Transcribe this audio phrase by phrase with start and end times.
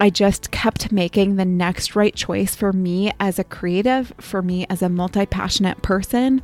[0.00, 4.64] I just kept making the next right choice for me as a creative, for me
[4.70, 6.40] as a multi passionate person,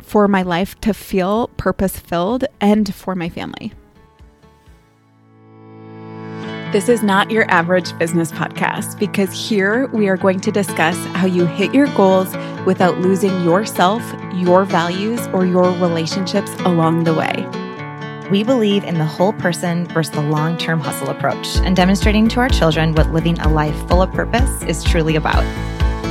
[0.00, 3.72] for my life to feel purpose filled, and for my family.
[6.72, 11.26] This is not your average business podcast because here we are going to discuss how
[11.26, 12.36] you hit your goals
[12.66, 14.02] without losing yourself,
[14.34, 17.65] your values, or your relationships along the way.
[18.30, 22.40] We believe in the whole person versus the long term hustle approach and demonstrating to
[22.40, 25.44] our children what living a life full of purpose is truly about.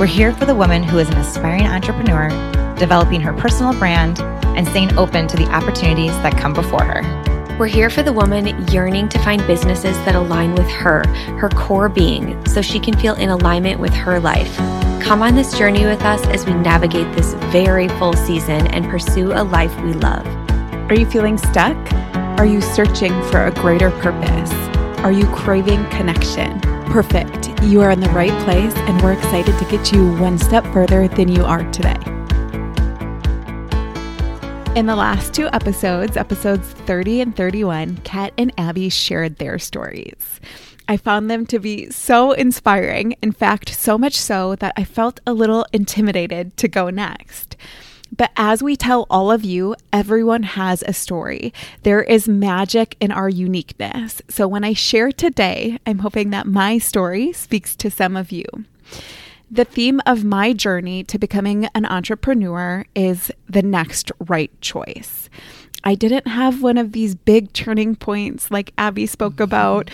[0.00, 2.30] We're here for the woman who is an aspiring entrepreneur,
[2.78, 4.18] developing her personal brand,
[4.56, 7.02] and staying open to the opportunities that come before her.
[7.58, 11.06] We're here for the woman yearning to find businesses that align with her,
[11.38, 14.56] her core being, so she can feel in alignment with her life.
[15.02, 19.32] Come on this journey with us as we navigate this very full season and pursue
[19.32, 20.45] a life we love.
[20.88, 21.76] Are you feeling stuck?
[22.38, 24.52] Are you searching for a greater purpose?
[25.00, 26.60] Are you craving connection?
[26.60, 27.60] Perfect.
[27.64, 31.08] You are in the right place, and we're excited to get you one step further
[31.08, 31.96] than you are today.
[34.76, 40.40] In the last two episodes, episodes 30 and 31, Kat and Abby shared their stories.
[40.86, 43.16] I found them to be so inspiring.
[43.22, 47.56] In fact, so much so that I felt a little intimidated to go next.
[48.16, 51.52] But as we tell all of you, everyone has a story.
[51.82, 54.22] There is magic in our uniqueness.
[54.28, 58.44] So when I share today, I'm hoping that my story speaks to some of you.
[59.50, 65.28] The theme of my journey to becoming an entrepreneur is the next right choice.
[65.84, 69.88] I didn't have one of these big turning points like Abby spoke about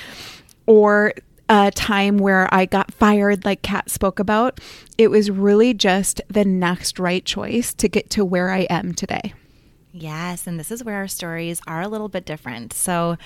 [0.65, 1.13] or
[1.49, 4.61] a time where I got fired, like Kat spoke about.
[4.99, 9.35] It was really just the next right choice to get to where I am today.
[9.93, 12.73] Yes, and this is where our stories are a little bit different.
[12.73, 13.19] So,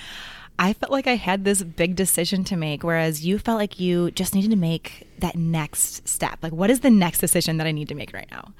[0.58, 4.10] I felt like I had this big decision to make, whereas you felt like you
[4.12, 6.38] just needed to make that next step.
[6.42, 8.52] Like, what is the next decision that I need to make right now?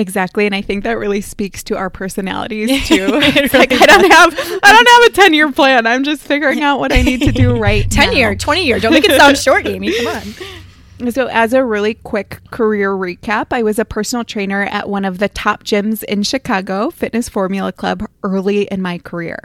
[0.00, 3.08] Exactly, and I think that really speaks to our personalities too.
[3.12, 5.86] it's like I don't have I don't have a 10-year plan.
[5.86, 8.78] I'm just figuring out what I need to do right 10 year, 20 year.
[8.78, 9.94] Don't make it sound short, Amy.
[9.96, 10.22] Come on.
[11.12, 15.18] So, as a really quick career recap, I was a personal trainer at one of
[15.18, 19.38] the top gyms in Chicago, Fitness Formula Club, early in my career.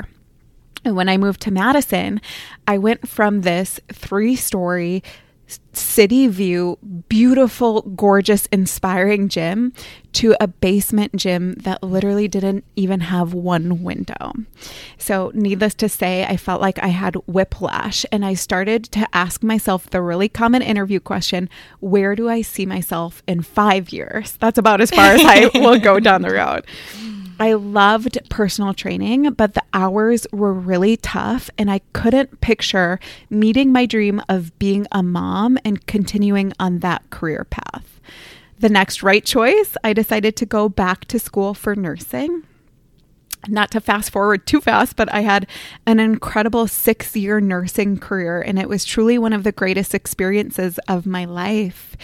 [0.84, 2.22] And when I moved to Madison,
[2.68, 5.03] I went from this three story
[5.74, 6.78] city view,
[7.09, 9.74] beautiful, gorgeous, inspiring gym
[10.14, 14.34] to a basement gym that literally didn't even have one window.
[14.98, 19.44] So, needless to say, I felt like I had whiplash and I started to ask
[19.44, 21.50] myself the really common interview question
[21.80, 24.38] where do I see myself in five years?
[24.40, 26.66] That's about as far as I will go down the road.
[27.39, 32.99] I loved personal training, but the hours were really tough, and I couldn't picture
[33.29, 37.99] meeting my dream of being a mom and continuing on that career path.
[38.59, 42.44] The next right choice, I decided to go back to school for nursing.
[43.47, 45.47] Not to fast forward too fast, but I had
[45.85, 50.79] an incredible six year nursing career, and it was truly one of the greatest experiences
[50.88, 51.97] of my life.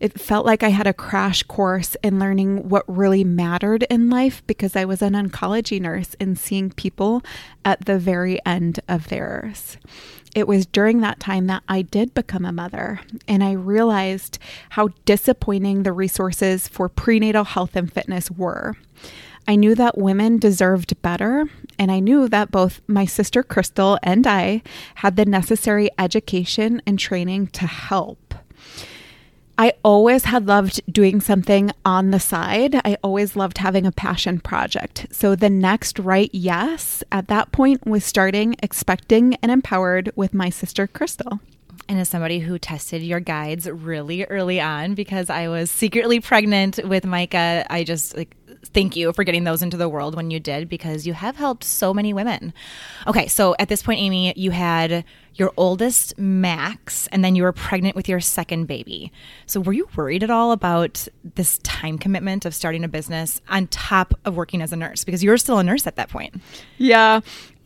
[0.00, 4.42] It felt like I had a crash course in learning what really mattered in life
[4.46, 7.22] because I was an oncology nurse and seeing people
[7.66, 9.76] at the very end of theirs.
[10.34, 14.38] It was during that time that I did become a mother, and I realized
[14.70, 18.76] how disappointing the resources for prenatal health and fitness were.
[19.46, 21.44] I knew that women deserved better,
[21.78, 24.62] and I knew that both my sister Crystal and I
[24.96, 28.29] had the necessary education and training to help.
[29.60, 32.76] I always had loved doing something on the side.
[32.76, 35.08] I always loved having a passion project.
[35.10, 40.48] So the next right yes at that point was starting expecting and empowered with my
[40.48, 41.40] sister Crystal.
[41.90, 46.78] And as somebody who tested your guides really early on because I was secretly pregnant
[46.84, 48.36] with Micah, I just like
[48.66, 51.64] thank you for getting those into the world when you did because you have helped
[51.64, 52.54] so many women.
[53.08, 57.52] Okay, so at this point, Amy, you had your oldest, Max, and then you were
[57.52, 59.10] pregnant with your second baby.
[59.46, 63.66] So were you worried at all about this time commitment of starting a business on
[63.66, 65.02] top of working as a nurse?
[65.02, 66.40] Because you were still a nurse at that point.
[66.78, 67.20] Yeah.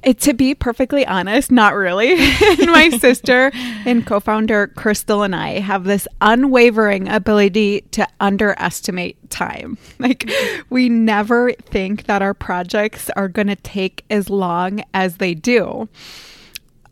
[0.05, 2.15] It, to be perfectly honest, not really.
[2.67, 3.51] My sister
[3.87, 9.79] and co founder Crystal and I have this unwavering ability to underestimate time.
[9.99, 10.29] Like,
[10.69, 15.89] we never think that our projects are going to take as long as they do.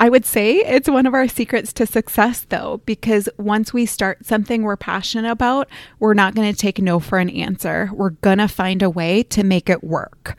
[0.01, 4.25] I would say it's one of our secrets to success, though, because once we start
[4.25, 5.69] something we're passionate about,
[5.99, 7.91] we're not going to take no for an answer.
[7.93, 10.39] We're going to find a way to make it work.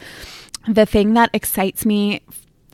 [0.67, 2.21] The thing that excites me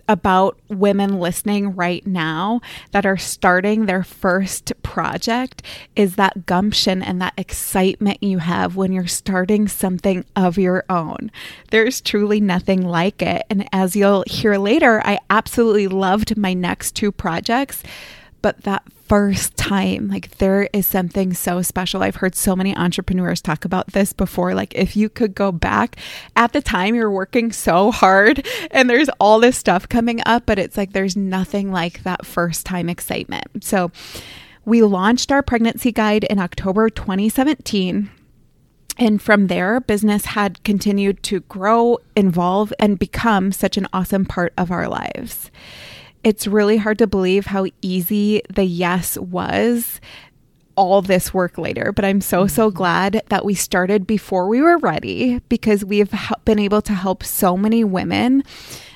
[0.10, 2.60] about women listening right now
[2.92, 5.62] that are starting their first project
[5.96, 11.32] is that gumption and that excitement you have when you're starting something of your own.
[11.70, 13.44] There's truly nothing like it.
[13.52, 17.84] And as you'll hear later, I absolutely loved my next two projects
[18.42, 22.04] but that first time, like there is something so special.
[22.04, 24.54] I've heard so many entrepreneurs talk about this before.
[24.54, 25.96] Like, if you could go back
[26.36, 30.60] at the time, you're working so hard and there's all this stuff coming up, but
[30.60, 33.64] it's like there's nothing like that first time excitement.
[33.64, 33.92] So,
[34.66, 38.12] we launched our pregnancy guide in October 2017.
[38.98, 44.54] And from there, business had continued to grow, evolve, and become such an awesome part
[44.58, 45.50] of our lives
[46.24, 50.02] it's really hard to believe how easy the yes was
[50.76, 51.92] all this work later.
[51.92, 52.78] But I'm so, so mm-hmm.
[52.78, 56.14] glad that we started before we were ready because we've
[56.46, 58.44] been able to help so many women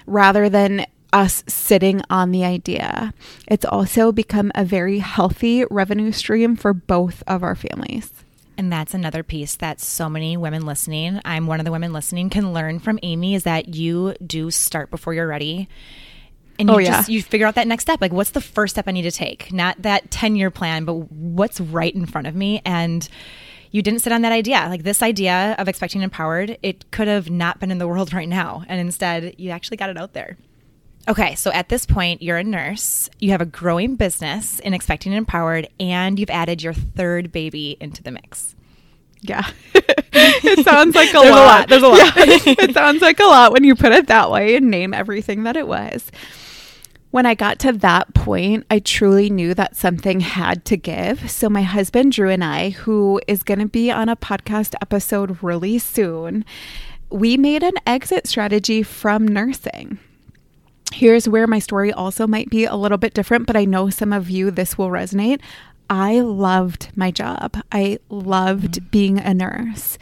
[0.06, 3.14] rather than us sitting on the idea.
[3.48, 8.12] It's also become a very healthy revenue stream for both of our families.
[8.58, 12.30] And that's another piece that so many women listening, I'm one of the women listening,
[12.30, 15.68] can learn from Amy is that you do start before you're ready
[16.60, 17.14] and oh, you oh, just yeah.
[17.14, 19.52] you figure out that next step like what's the first step i need to take
[19.52, 23.10] not that 10 year plan but what's right in front of me and
[23.72, 27.30] you didn't sit on that idea like this idea of expecting empowered it could have
[27.30, 30.38] not been in the world right now and instead you actually got it out there
[31.08, 35.12] okay so at this point you're a nurse you have a growing business in expecting
[35.12, 38.56] empowered and you've added your third baby into the mix
[39.26, 39.50] yeah.
[39.74, 41.32] it sounds like a There's lot.
[41.32, 41.70] a lot.
[41.70, 42.16] There's a lot.
[42.46, 42.56] Yeah.
[42.60, 45.56] it sounds like a lot when you put it that way and name everything that
[45.56, 46.12] it was
[47.13, 51.30] when I got to that point, I truly knew that something had to give.
[51.30, 55.44] So, my husband Drew and I, who is going to be on a podcast episode
[55.44, 56.44] really soon,
[57.12, 60.00] we made an exit strategy from nursing.
[60.92, 64.12] Here's where my story also might be a little bit different, but I know some
[64.12, 65.39] of you this will resonate.
[65.92, 67.62] I loved my job.
[67.71, 68.88] I loved mm-hmm.
[68.89, 70.00] being a nurse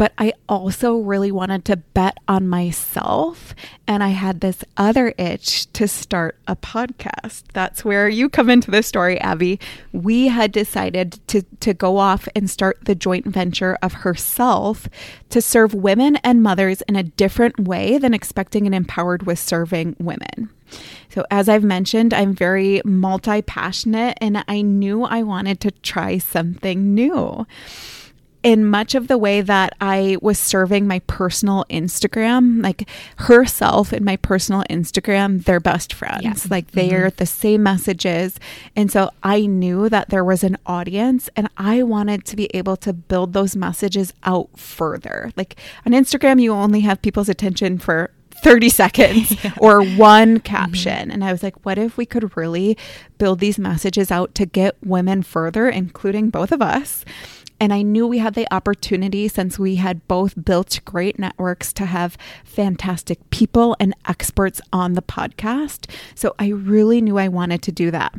[0.00, 3.54] but I also really wanted to bet on myself.
[3.86, 7.42] And I had this other itch to start a podcast.
[7.52, 9.60] That's where you come into the story, Abby.
[9.92, 14.88] We had decided to, to go off and start the joint venture of herself
[15.28, 19.96] to serve women and mothers in a different way than expecting and empowered was serving
[19.98, 20.48] women.
[21.10, 26.16] So, as I've mentioned, I'm very multi passionate and I knew I wanted to try
[26.16, 27.46] something new
[28.42, 34.04] in much of the way that I was serving my personal Instagram, like herself and
[34.04, 36.22] my personal Instagram, they're best friends.
[36.24, 36.34] Yeah.
[36.48, 37.04] Like they mm-hmm.
[37.04, 38.40] are the same messages.
[38.74, 42.76] And so I knew that there was an audience and I wanted to be able
[42.78, 45.32] to build those messages out further.
[45.36, 48.10] Like on Instagram, you only have people's attention for
[48.42, 49.52] 30 seconds yeah.
[49.58, 50.38] or one mm-hmm.
[50.38, 50.92] caption.
[50.92, 51.10] Mm-hmm.
[51.10, 52.76] And I was like, what if we could really
[53.18, 57.04] build these messages out to get women further, including both of us?
[57.60, 61.84] And I knew we had the opportunity since we had both built great networks to
[61.84, 65.90] have fantastic people and experts on the podcast.
[66.14, 68.14] So I really knew I wanted to do that.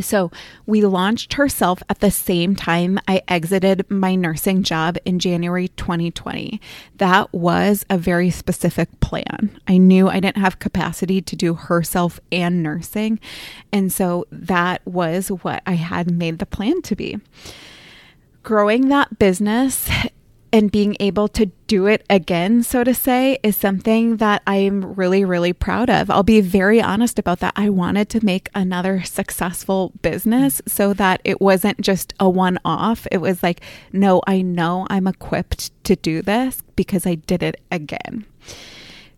[0.00, 0.30] So
[0.66, 6.60] we launched herself at the same time I exited my nursing job in January 2020.
[6.96, 9.58] That was a very specific plan.
[9.68, 13.20] I knew I didn't have capacity to do herself and nursing.
[13.72, 17.20] And so that was what I had made the plan to be
[18.44, 19.88] growing that business
[20.52, 25.24] and being able to do it again, so to say, is something that I'm really,
[25.24, 26.10] really proud of.
[26.10, 27.54] I'll be very honest about that.
[27.56, 30.70] I wanted to make another successful business mm.
[30.70, 33.08] so that it wasn't just a one off.
[33.10, 37.60] It was like, no, I know I'm equipped to do this because I did it
[37.72, 38.24] again.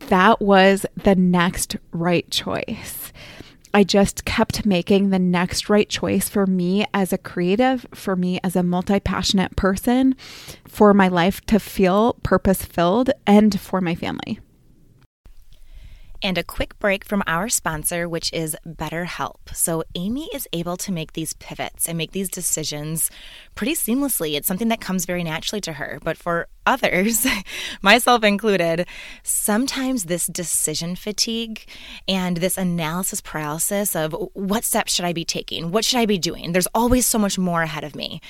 [0.08, 3.12] That was the next right choice.
[3.76, 8.40] I just kept making the next right choice for me as a creative, for me
[8.42, 10.16] as a multi passionate person,
[10.66, 14.40] for my life to feel purpose filled, and for my family
[16.22, 19.54] and a quick break from our sponsor, which is BetterHelp.
[19.54, 23.10] So, Amy is able to make these pivots and make these decisions
[23.54, 24.36] pretty seamlessly.
[24.36, 25.98] It's something that comes very naturally to her.
[26.02, 27.26] But for others,
[27.82, 28.86] myself included,
[29.22, 31.64] sometimes this decision fatigue
[32.08, 35.70] and this analysis paralysis of what steps should I be taking?
[35.70, 36.52] What should I be doing?
[36.52, 38.20] There's always so much more ahead of me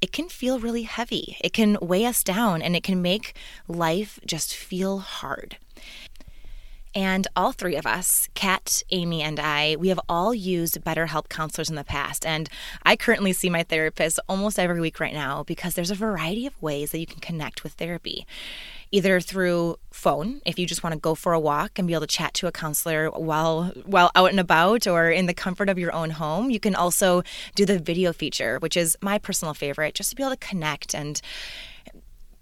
[0.00, 1.36] it can feel really heavy.
[1.40, 3.34] It can weigh us down and it can make
[3.66, 5.56] life just feel hard.
[6.94, 11.70] And all three of us, Kat, Amy, and I, we have all used BetterHelp counselors
[11.70, 12.26] in the past.
[12.26, 12.48] And
[12.82, 16.60] I currently see my therapist almost every week right now because there's a variety of
[16.60, 18.26] ways that you can connect with therapy.
[18.90, 22.02] either through phone if you just want to go for a walk and be able
[22.02, 25.78] to chat to a counselor while while out and about or in the comfort of
[25.78, 26.50] your own home.
[26.50, 27.22] You can also
[27.54, 30.94] do the video feature, which is my personal favorite, just to be able to connect
[30.94, 31.20] and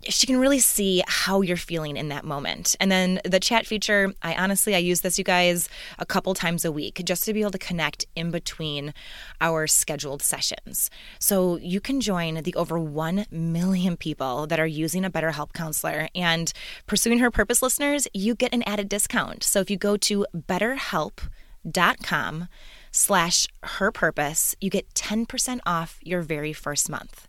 [0.09, 2.77] she can really see how you're feeling in that moment.
[2.81, 6.65] And then the chat feature, I honestly I use this you guys a couple times
[6.65, 8.93] a week just to be able to connect in between
[9.41, 10.91] our scheduled sessions.
[11.19, 16.09] So you can join the over 1 million people that are using a BetterHelp counselor
[16.15, 16.53] and
[16.87, 19.45] pursuing her purpose listeners, you get an added discount.
[19.45, 22.49] So if you go to betterhelp.com
[22.93, 27.29] slash her purpose, you get 10% off your very first month.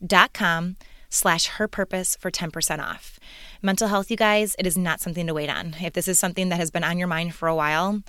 [0.06, 0.76] dot com
[1.10, 3.20] slash her purpose for 10% off.
[3.62, 5.76] Mental health, you guys, it is not something to wait on.
[5.82, 8.02] If this is something that has been on your mind for a while,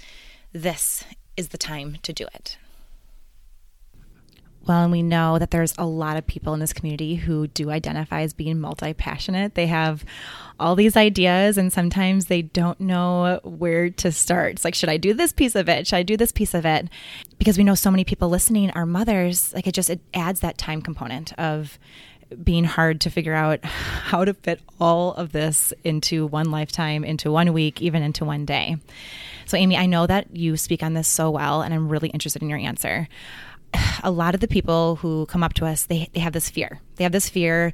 [0.53, 1.05] this
[1.37, 2.57] is the time to do it.
[4.67, 7.71] Well, and we know that there's a lot of people in this community who do
[7.71, 9.55] identify as being multi passionate.
[9.55, 10.05] They have
[10.59, 14.53] all these ideas, and sometimes they don't know where to start.
[14.53, 15.87] It's like, should I do this piece of it?
[15.87, 16.89] Should I do this piece of it?
[17.39, 19.53] Because we know so many people listening are mothers.
[19.53, 21.79] Like, it just it adds that time component of
[22.43, 27.31] being hard to figure out how to fit all of this into one lifetime, into
[27.31, 28.77] one week, even into one day.
[29.45, 32.41] So, Amy, I know that you speak on this so well, and I'm really interested
[32.41, 33.09] in your answer
[34.03, 36.81] a lot of the people who come up to us, they, they have this fear.
[36.97, 37.73] They have this fear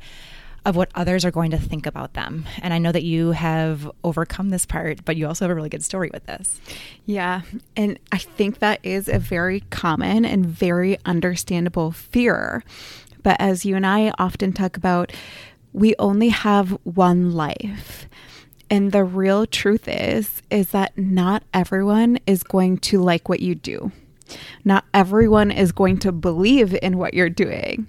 [0.66, 2.46] of what others are going to think about them.
[2.60, 5.70] And I know that you have overcome this part, but you also have a really
[5.70, 6.60] good story with this.
[7.06, 7.42] Yeah.
[7.76, 12.62] And I think that is a very common and very understandable fear.
[13.22, 15.12] But as you and I often talk about,
[15.72, 18.06] we only have one life.
[18.68, 23.54] And the real truth is is that not everyone is going to like what you
[23.54, 23.92] do.
[24.64, 27.88] Not everyone is going to believe in what you're doing.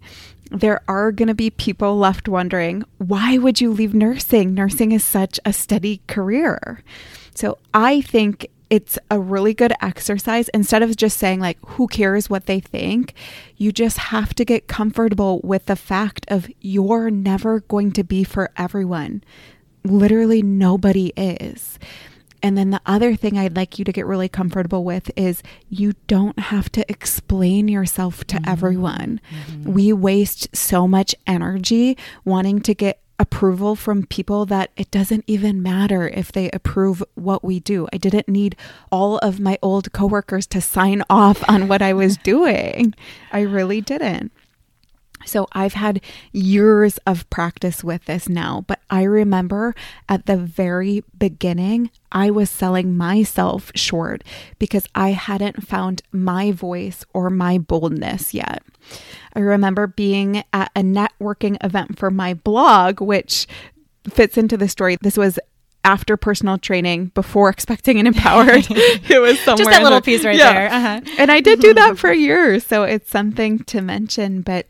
[0.51, 4.53] There are going to be people left wondering, why would you leave nursing?
[4.53, 6.83] Nursing is such a steady career.
[7.33, 10.49] So I think it's a really good exercise.
[10.49, 13.13] Instead of just saying, like, who cares what they think,
[13.57, 18.23] you just have to get comfortable with the fact of you're never going to be
[18.23, 19.23] for everyone.
[19.83, 21.79] Literally, nobody is.
[22.43, 25.93] And then the other thing I'd like you to get really comfortable with is you
[26.07, 28.49] don't have to explain yourself to mm-hmm.
[28.49, 29.21] everyone.
[29.29, 29.73] Mm-hmm.
[29.73, 35.61] We waste so much energy wanting to get approval from people that it doesn't even
[35.61, 37.87] matter if they approve what we do.
[37.93, 38.55] I didn't need
[38.91, 42.95] all of my old coworkers to sign off on what I was doing.
[43.31, 44.31] I really didn't.
[45.25, 49.75] So I've had years of practice with this now, but I remember
[50.09, 54.23] at the very beginning, I was selling myself short
[54.59, 58.63] because I hadn't found my voice or my boldness yet.
[59.33, 63.47] I remember being at a networking event for my blog, which
[64.09, 64.97] fits into the story.
[65.01, 65.39] This was
[65.83, 68.65] after personal training, before expecting and empowered.
[68.69, 69.65] it was somewhere.
[69.65, 70.53] Just that little the, piece right yeah.
[70.53, 70.71] there.
[70.71, 71.01] Uh-huh.
[71.17, 72.65] And I did do that for years.
[72.65, 74.41] So it's something to mention.
[74.41, 74.67] But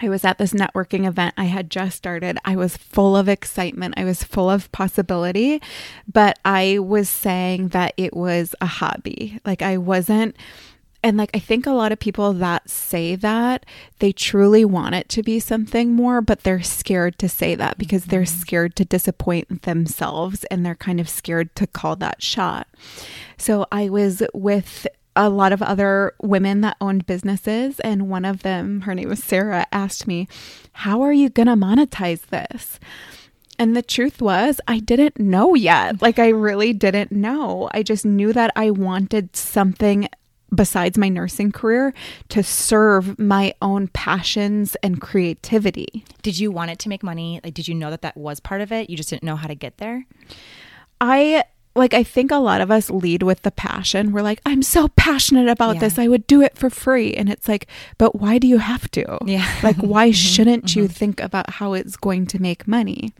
[0.00, 2.38] I was at this networking event I had just started.
[2.44, 3.94] I was full of excitement.
[3.96, 5.60] I was full of possibility,
[6.10, 9.40] but I was saying that it was a hobby.
[9.44, 10.36] Like I wasn't
[11.02, 13.64] and like I think a lot of people that say that
[14.00, 18.06] they truly want it to be something more, but they're scared to say that because
[18.06, 18.40] they're mm-hmm.
[18.40, 22.68] scared to disappoint themselves and they're kind of scared to call that shot.
[23.38, 27.80] So I was with a lot of other women that owned businesses.
[27.80, 30.28] And one of them, her name was Sarah, asked me,
[30.72, 32.78] How are you going to monetize this?
[33.58, 36.00] And the truth was, I didn't know yet.
[36.00, 37.68] Like, I really didn't know.
[37.74, 40.08] I just knew that I wanted something
[40.52, 41.94] besides my nursing career
[42.30, 46.04] to serve my own passions and creativity.
[46.22, 47.40] Did you want it to make money?
[47.44, 48.90] Like, did you know that that was part of it?
[48.90, 50.06] You just didn't know how to get there?
[51.00, 54.12] I like I think a lot of us lead with the passion.
[54.12, 55.80] We're like, I'm so passionate about yeah.
[55.80, 55.98] this.
[55.98, 57.14] I would do it for free.
[57.14, 59.18] And it's like, but why do you have to?
[59.24, 59.48] Yeah.
[59.62, 60.14] like why mm-hmm.
[60.14, 60.80] shouldn't mm-hmm.
[60.80, 63.12] you think about how it's going to make money?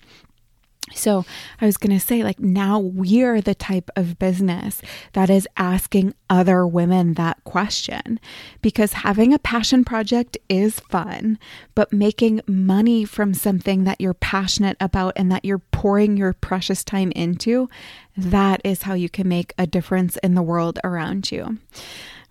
[0.95, 1.25] So
[1.61, 4.83] I was going to say, like, now we're the type of business
[5.13, 8.21] that is asking other women that question
[8.63, 11.39] because having a passion project is fun,
[11.75, 16.85] but making money from something that you're passionate about and that you're pouring your precious
[16.85, 17.69] time into,
[18.17, 21.59] that is how you can make a difference in the world around you.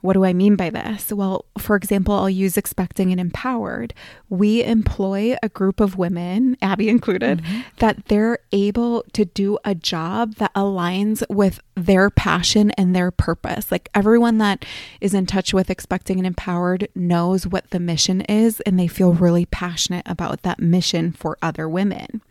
[0.01, 1.11] What do I mean by this?
[1.11, 3.93] Well, for example, I'll use expecting and empowered.
[4.29, 7.61] We employ a group of women, Abby included, mm-hmm.
[7.77, 13.71] that they're able to do a job that aligns with their passion and their purpose.
[13.71, 14.63] Like everyone that
[15.01, 19.13] is in touch with expecting and empowered knows what the mission is and they feel
[19.13, 22.21] really passionate about that mission for other women.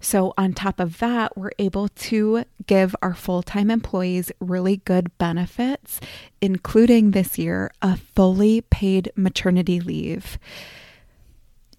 [0.00, 5.16] So, on top of that, we're able to give our full time employees really good
[5.18, 6.00] benefits,
[6.40, 10.38] including this year a fully paid maternity leave.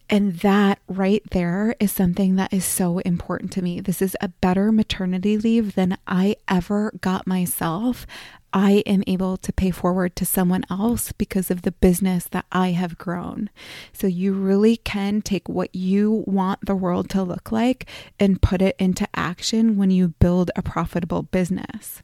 [0.10, 3.82] And that right there is something that is so important to me.
[3.82, 8.08] This is a better maternity leave than I ever got myself.
[8.54, 12.72] I am able to pay forward to someone else because of the business that I
[12.72, 13.50] have grown.
[13.94, 17.89] So you really can take what you want the world to look like
[18.20, 22.01] and put it into action when you build a profitable business.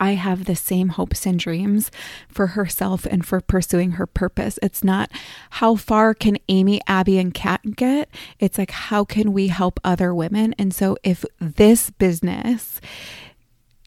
[0.00, 1.90] I have the same hopes and dreams
[2.26, 4.58] for herself and for pursuing her purpose.
[4.62, 5.10] It's not
[5.50, 8.08] how far can Amy, Abby, and Kat get?
[8.38, 10.54] It's like how can we help other women?
[10.58, 12.80] And so if this business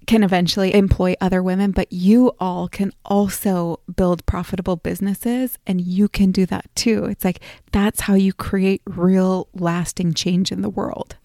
[0.08, 6.08] can eventually employ other women, but you all can also build profitable businesses and you
[6.08, 7.06] can do that too.
[7.06, 7.42] It's like
[7.72, 11.16] that's how you create real lasting change in the world.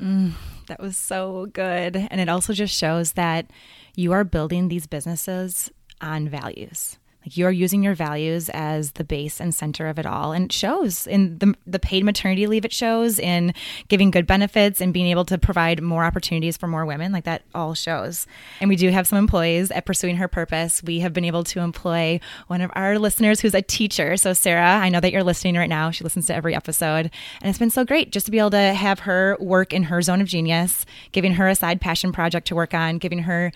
[0.00, 0.32] Mm,
[0.66, 1.96] that was so good.
[1.96, 3.50] And it also just shows that
[3.94, 6.98] you are building these businesses on values.
[7.22, 10.32] Like you are using your values as the base and center of it all.
[10.32, 13.54] And it shows in the, the paid maternity leave, it shows in
[13.88, 17.12] giving good benefits and being able to provide more opportunities for more women.
[17.12, 18.26] Like that all shows.
[18.60, 20.82] And we do have some employees at Pursuing Her Purpose.
[20.82, 24.16] We have been able to employ one of our listeners who's a teacher.
[24.16, 25.90] So, Sarah, I know that you're listening right now.
[25.90, 27.10] She listens to every episode.
[27.40, 30.02] And it's been so great just to be able to have her work in her
[30.02, 33.52] zone of genius, giving her a side passion project to work on, giving her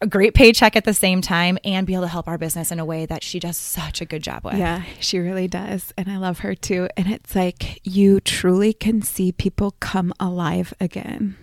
[0.00, 2.78] a great paycheck at the same time and be able to help our business in
[2.80, 4.54] a way that she does such a good job with.
[4.54, 5.92] Yeah, she really does.
[5.96, 6.88] And I love her too.
[6.96, 11.36] And it's like you truly can see people come alive again.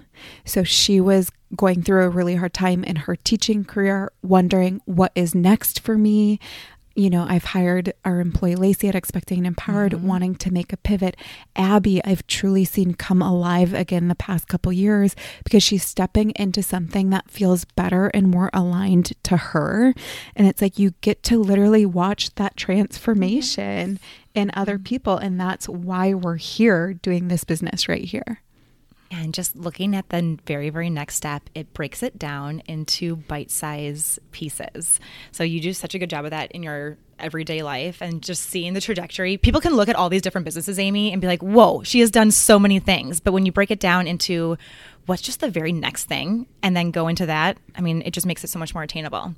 [0.45, 5.11] So she was going through a really hard time in her teaching career, wondering what
[5.15, 6.39] is next for me
[6.95, 10.07] you know, I've hired our employee Lacey at Expecting and Empowered, mm-hmm.
[10.07, 11.17] wanting to make a pivot.
[11.55, 16.61] Abby, I've truly seen come alive again the past couple years because she's stepping into
[16.61, 19.95] something that feels better and more aligned to her.
[20.35, 23.99] And it's like you get to literally watch that transformation
[24.35, 24.83] in other mm-hmm.
[24.83, 25.17] people.
[25.17, 28.41] And that's why we're here doing this business right here.
[29.13, 33.51] And just looking at the very, very next step, it breaks it down into bite
[33.51, 34.99] size pieces.
[35.31, 38.43] So you do such a good job of that in your everyday life and just
[38.49, 39.37] seeing the trajectory.
[39.37, 42.09] People can look at all these different businesses, Amy, and be like, whoa, she has
[42.09, 43.19] done so many things.
[43.19, 44.57] But when you break it down into
[45.05, 46.47] what's just the very next thing?
[46.61, 47.57] And then go into that.
[47.75, 49.35] I mean it just makes it so much more attainable.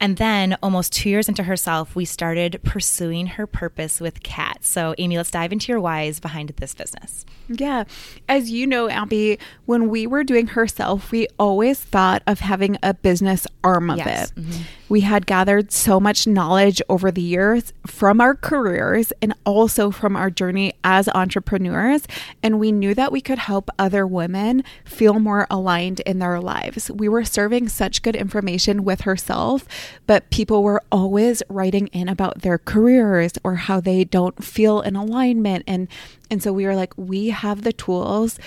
[0.00, 4.64] And then almost two years into herself we started pursuing her purpose with kat.
[4.64, 7.24] So amy let's dive into your whys behind this business.
[7.48, 7.84] Yeah.
[8.28, 12.94] As you know abby when we were doing herself we always thought of having a
[12.94, 14.30] business arm of yes.
[14.30, 14.34] it.
[14.34, 14.62] Mm-hmm.
[14.88, 20.16] we had gathered so much knowledge over the years from our careers and also from
[20.16, 22.06] our journey as entrepreneurs.
[22.42, 26.40] And we knew that we could help other women feel feel more aligned in their
[26.40, 26.90] lives.
[26.90, 29.66] We were serving such good information with herself,
[30.06, 34.96] but people were always writing in about their careers or how they don't feel in
[34.96, 35.88] alignment and
[36.30, 38.38] and so we were like we have the tools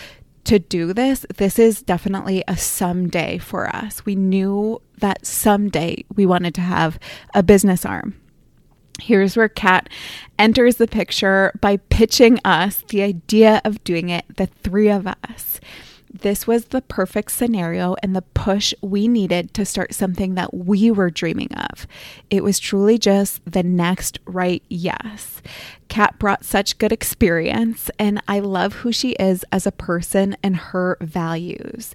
[0.45, 1.27] to do this.
[1.35, 4.03] This is definitely a someday for us.
[4.03, 6.97] We knew that someday we wanted to have
[7.35, 8.19] a business arm.
[8.99, 9.89] Here's where Kat
[10.39, 15.59] enters the picture by pitching us the idea of doing it, the three of us
[16.13, 20.91] this was the perfect scenario and the push we needed to start something that we
[20.91, 21.87] were dreaming of.
[22.29, 25.41] It was truly just the next right yes.
[25.87, 30.55] Kat brought such good experience, and I love who she is as a person and
[30.55, 31.93] her values.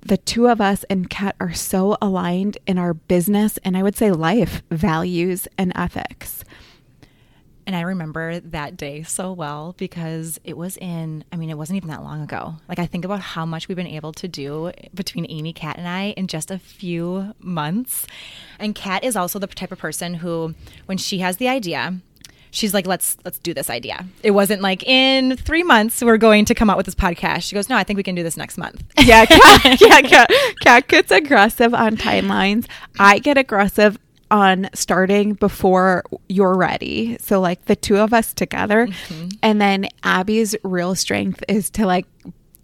[0.00, 3.96] The two of us and Kat are so aligned in our business and I would
[3.96, 6.44] say life values and ethics.
[7.66, 11.78] And I remember that day so well because it was in, I mean, it wasn't
[11.78, 12.54] even that long ago.
[12.68, 15.88] Like, I think about how much we've been able to do between Amy, Kat, and
[15.88, 18.06] I in just a few months.
[18.60, 20.54] And Kat is also the type of person who,
[20.86, 21.96] when she has the idea,
[22.52, 26.44] she's like let's let's do this idea it wasn't like in three months we're going
[26.44, 28.36] to come out with this podcast she goes no i think we can do this
[28.36, 32.66] next month yeah kat, yeah kat, kat gets aggressive on timelines
[32.98, 33.98] i get aggressive
[34.30, 37.16] on starting before you're ready.
[37.20, 38.86] So like the two of us together.
[38.86, 39.28] Mm-hmm.
[39.42, 42.06] And then Abby's real strength is to like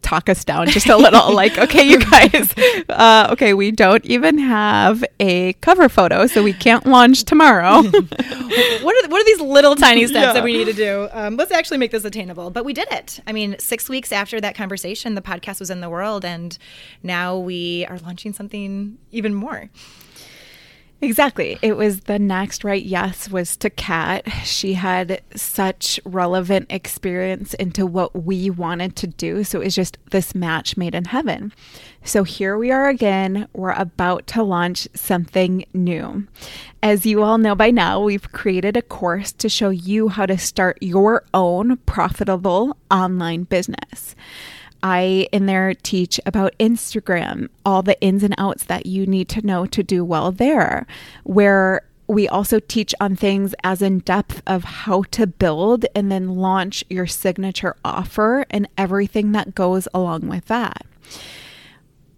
[0.02, 1.32] talk us down just a little.
[1.34, 2.52] like, okay, you guys,
[2.88, 7.82] uh, okay, we don't even have a cover photo, so we can't launch tomorrow.
[7.82, 10.32] what are what are these little tiny steps yeah.
[10.32, 11.08] that we need to do?
[11.12, 12.50] Um, let's actually make this attainable.
[12.50, 13.20] But we did it.
[13.26, 16.56] I mean, six weeks after that conversation, the podcast was in the world, and
[17.02, 19.70] now we are launching something even more.
[21.02, 21.58] Exactly.
[21.62, 24.24] It was the next right yes was to Kat.
[24.44, 29.42] She had such relevant experience into what we wanted to do.
[29.42, 31.52] So it was just this match made in heaven.
[32.04, 33.48] So here we are again.
[33.52, 36.28] We're about to launch something new.
[36.84, 40.38] As you all know by now, we've created a course to show you how to
[40.38, 44.14] start your own profitable online business.
[44.82, 49.46] I in there teach about Instagram, all the ins and outs that you need to
[49.46, 50.86] know to do well there,
[51.24, 56.36] where we also teach on things as in depth of how to build and then
[56.36, 60.84] launch your signature offer and everything that goes along with that.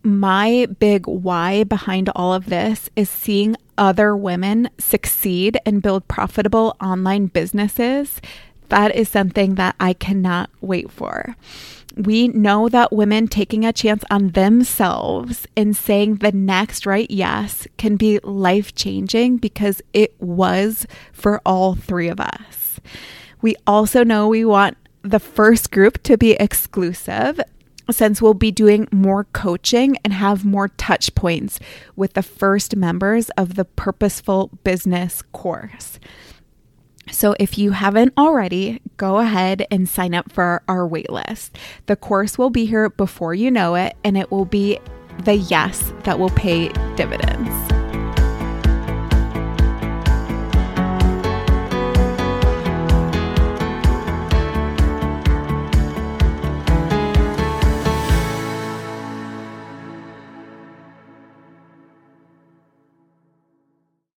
[0.02, 6.76] My big why behind all of this is seeing other women succeed and build profitable
[6.82, 8.20] online businesses.
[8.68, 11.36] That is something that I cannot wait for
[11.96, 17.66] we know that women taking a chance on themselves and saying the next right yes
[17.78, 22.80] can be life changing because it was for all three of us.
[23.42, 27.40] We also know we want the first group to be exclusive
[27.90, 31.60] since we'll be doing more coaching and have more touch points
[31.94, 35.98] with the first members of the Purposeful Business course.
[37.10, 41.50] So, if you haven't already, go ahead and sign up for our waitlist.
[41.86, 44.78] The course will be here before you know it, and it will be
[45.24, 47.83] the yes that will pay dividends.